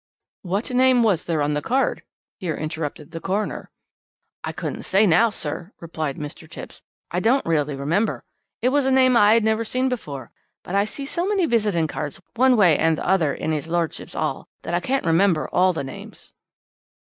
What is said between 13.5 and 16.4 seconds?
'is lordship's 'all that I can't remember all the names.'